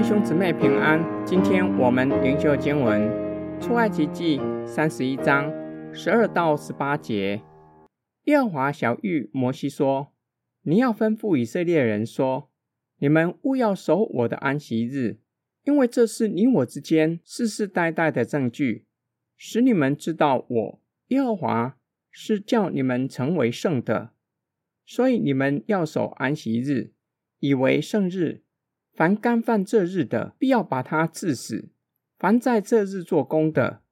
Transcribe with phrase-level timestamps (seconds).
[0.00, 3.06] 弟兄姊妹平安，今天我们灵修经文
[3.60, 5.52] 出埃及记三十一章
[5.92, 7.42] 十二到十八节。
[8.24, 10.14] 耶和华晓諭摩西说
[10.64, 12.50] ：“你要吩咐以色列人说，
[12.96, 15.18] 你们务要守我的安息日，
[15.64, 18.86] 因为这是你我之间世世代代的证据，
[19.36, 21.76] 使你们知道我耶和华
[22.10, 24.12] 是叫你们成为圣的。
[24.86, 26.94] 所以你们要守安息日，
[27.40, 28.40] 以为圣日。”
[28.94, 31.70] 凡干犯这日的，必要把他治死；
[32.18, 33.82] 凡在这日做工的，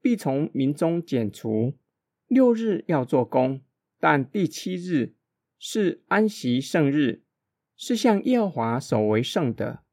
[0.00, 1.74] 必从民中剪除。
[2.26, 3.60] 六日要做工，
[4.00, 5.14] 但第七日
[5.58, 7.22] 是安息圣日，
[7.76, 9.84] 是向耶和华守为圣的。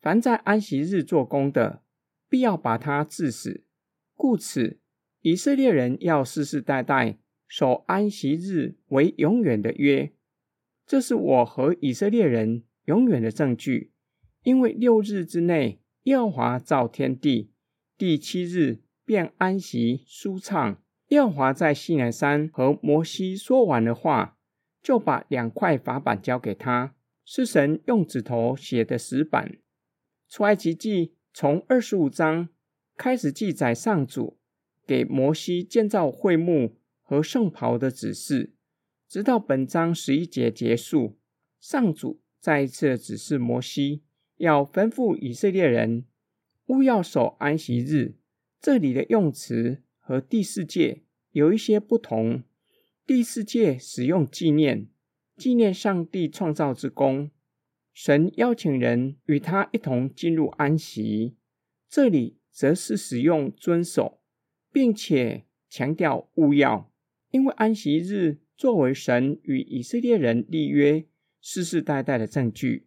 [0.00, 1.82] 凡在安息日做工的，
[2.28, 3.64] 必要把他治死。
[4.14, 4.80] 故此，
[5.20, 10.12] 以色列人要世世代代守安息日为永远的约。
[10.84, 13.92] 这是我和以色列人永远的证据。
[14.46, 17.50] 因为六日之内，耶和华造天地，
[17.98, 20.80] 第七日便安息舒畅。
[21.08, 24.38] 耶和华在西南山和摩西说完了话，
[24.80, 26.94] 就把两块法板交给他，
[27.24, 29.58] 是神用指头写的石板。
[30.28, 32.48] 出埃及记从二十五章
[32.96, 34.38] 开始记载上主
[34.86, 38.54] 给摩西建造会幕和圣袍的指示，
[39.08, 41.18] 直到本章十一节结束，
[41.58, 44.04] 上主再一次指示摩西。
[44.36, 46.04] 要吩咐以色列人，
[46.66, 48.16] 勿要守安息日。
[48.60, 52.42] 这里的用词和第四诫有一些不同。
[53.06, 54.88] 第四诫使用纪念，
[55.36, 57.30] 纪念上帝创造之功。
[57.94, 61.36] 神邀请人与他一同进入安息。
[61.88, 64.20] 这里则是使用遵守，
[64.72, 66.90] 并且强调勿要，
[67.30, 71.06] 因为安息日作为神与以色列人立约
[71.40, 72.86] 世世代代的证据。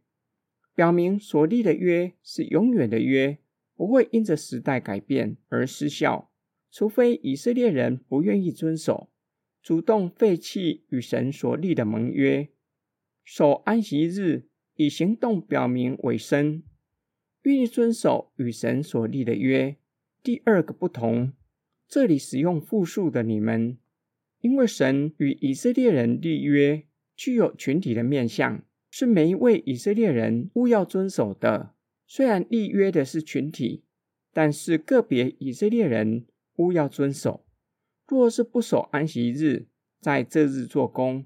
[0.79, 3.37] 表明所立的约是永远的约，
[3.75, 6.31] 不会因着时代改变而失效，
[6.71, 9.09] 除非以色列人不愿意遵守，
[9.61, 12.47] 主动废弃与神所立的盟约。
[13.25, 16.63] 守安息日以行动表明委身，
[17.41, 19.75] 愿意遵守与神所立的约。
[20.23, 21.33] 第二个不同，
[21.89, 23.77] 这里使用复数的你们，
[24.39, 26.85] 因为神与以色列人立约
[27.17, 28.63] 具有群体的面向。
[28.99, 31.73] 是每一位以色列人务要遵守的。
[32.05, 33.85] 虽然立约的是群体，
[34.33, 36.25] 但是个别以色列人
[36.57, 37.45] 务要遵守。
[38.05, 39.67] 若是不守安息日，
[40.01, 41.25] 在这日做工，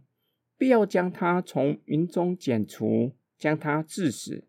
[0.55, 4.43] 必要将他从民中剪除，将他治死。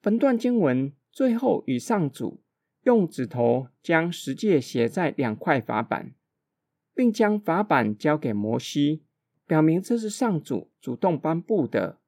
[0.00, 2.42] 本段经文最后与上主
[2.84, 6.14] 用指头将十诫写在两块法板，
[6.94, 9.02] 并将法板交给摩西，
[9.46, 11.98] 表明这是上主主动颁布的。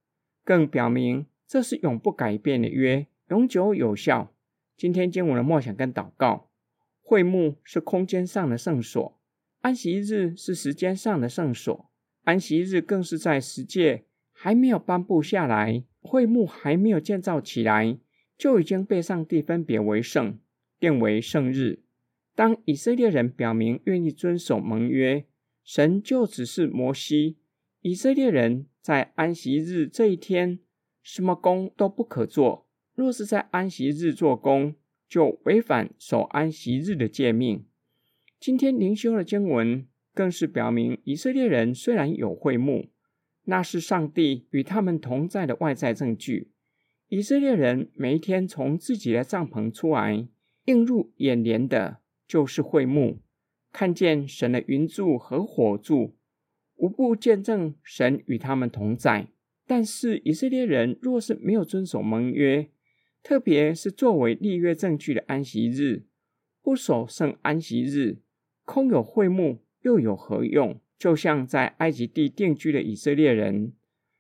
[0.49, 4.33] 更表明这是永不改变的约，永久有效。
[4.79, 6.49] 今天经文的默想跟祷告，
[7.03, 9.21] 会幕是空间上的圣所，
[9.61, 11.91] 安息日是时间上的圣所。
[12.23, 17.99] 安息日更是在十诫还没有颁布下来，会幕还没有建造起来，
[18.39, 20.39] 就已经被上帝分别为圣，
[20.81, 21.81] 定为圣日。
[22.35, 25.27] 当以色列人表明愿意遵守盟约，
[25.63, 27.37] 神就指示摩西。
[27.83, 30.61] 以色列人在安息日这一天，
[31.03, 32.67] 什么工都不可做。
[32.95, 34.77] 若是在安息日做工，
[35.07, 37.67] 就违反守安息日的诫命。
[38.41, 42.89] 今天灵修的经文更是表明，以色列人虽然有会幕，
[43.45, 46.51] 那是上帝与他们同在的外在证据。
[47.09, 50.27] 以色列人每一天从自己的帐篷出来，
[50.65, 53.19] 映入眼帘的就是会幕，
[53.71, 56.15] 看见神的云柱和火柱。
[56.79, 59.27] 无不见证神与他们同在，
[59.67, 62.71] 但是以色列人若是没有遵守盟约，
[63.21, 66.07] 特别是作为立约证据的安息日，
[66.63, 68.19] 不守圣安息日，
[68.65, 70.81] 空有会幕又有何用？
[70.97, 73.73] 就像在埃及地定居的以色列人，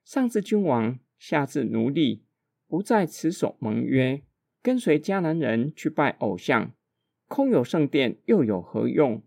[0.04, 2.24] 上至君王，下至奴隶，
[2.66, 4.22] 不再持守盟约，
[4.60, 6.72] 跟随迦南人去拜偶像，
[7.28, 9.22] 空有圣殿又有何用？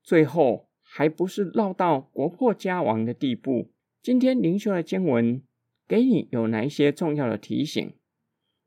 [0.00, 0.67] 最后。
[0.90, 3.70] 还不是落到国破家亡的地步。
[4.02, 5.42] 今天灵修的经文
[5.86, 7.92] 给你有哪一些重要的提醒？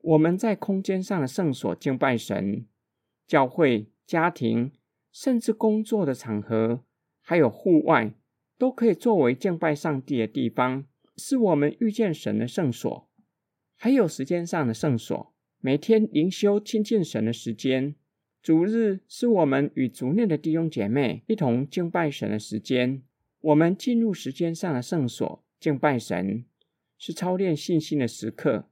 [0.02, 2.68] 我们在空间上的圣所敬拜神，
[3.28, 4.72] 教会、家庭，
[5.12, 6.84] 甚至工作的场合，
[7.22, 8.14] 还有户外，
[8.58, 10.86] 都可以作为敬拜上帝的地方，
[11.18, 13.10] 是我们遇见神的圣所。
[13.76, 17.96] 还有时间上的圣所，每天灵修亲近神的时间。
[18.42, 23.04] 主日是我们与族内的弟兄姐妹一同敬拜神的时间。
[23.40, 26.44] 我们进入时间上的圣所敬拜神，
[26.98, 28.68] 是操练信心的时刻。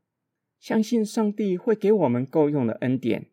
[0.59, 3.27] 相信上帝会给我们够用的恩典，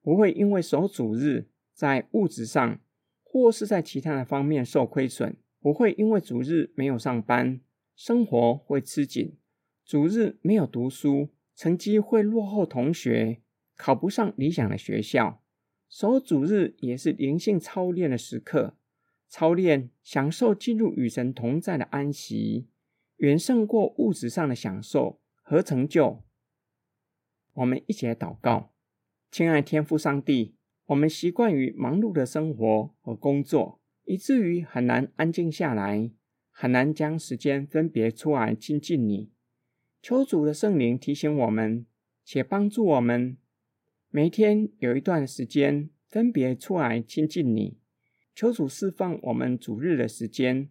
[0.00, 2.80] 不会因为守主日在物质上
[3.22, 7.60] 或是在其他的方面受亏损，不会因为主日没有上班，
[7.94, 9.36] 生活会吃紧，
[9.84, 13.42] 主日没有读书，成绩会落后同学，
[13.76, 15.42] 考不上理想的学校。
[15.96, 18.74] 守主日也是灵性操练的时刻，
[19.28, 22.66] 操练享受进入与神同在的安息，
[23.18, 26.24] 远胜过物质上的享受和成就。
[27.52, 28.72] 我们一起来祷告，
[29.30, 30.56] 亲爱天父上帝，
[30.86, 36.10] 我们习惯于忙碌的生活和工作，以至于很难安静下来，
[36.50, 39.30] 很难将时间分别出来亲近你。
[40.02, 41.86] 求主的圣灵提醒我们，
[42.24, 43.38] 且帮助我们。
[44.16, 47.78] 每天有一段时间分别出来亲近你，
[48.32, 50.70] 求主释放我们主日的时间，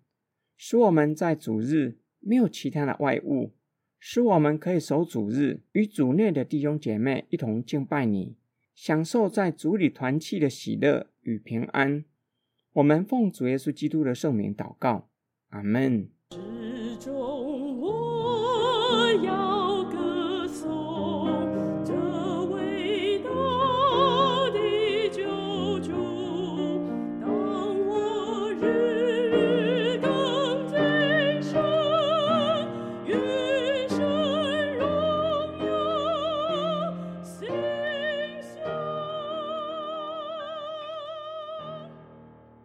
[0.56, 3.52] 使我们在主日没有其他的外物，
[4.00, 8.38] 使我们可以守主日，与主内的弟兄姐妹一同敬拜你，
[8.74, 12.06] 享受在主里团契的喜乐与平安。
[12.72, 15.10] 我们奉主耶稣基督的圣名祷告，
[15.50, 16.08] 阿门。